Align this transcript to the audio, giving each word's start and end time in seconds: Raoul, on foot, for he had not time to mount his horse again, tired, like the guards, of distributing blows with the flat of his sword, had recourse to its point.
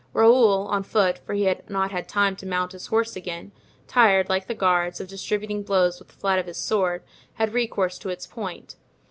Raoul, 0.13 0.65
on 0.65 0.81
foot, 0.81 1.19
for 1.27 1.35
he 1.35 1.43
had 1.43 1.69
not 1.69 1.89
time 2.07 2.35
to 2.37 2.45
mount 2.47 2.71
his 2.71 2.87
horse 2.87 3.15
again, 3.15 3.51
tired, 3.85 4.29
like 4.29 4.47
the 4.47 4.55
guards, 4.55 4.99
of 4.99 5.07
distributing 5.07 5.61
blows 5.61 5.99
with 5.99 6.07
the 6.07 6.15
flat 6.15 6.39
of 6.39 6.47
his 6.47 6.57
sword, 6.57 7.03
had 7.35 7.53
recourse 7.53 7.99
to 7.99 8.09
its 8.09 8.25
point. 8.25 8.77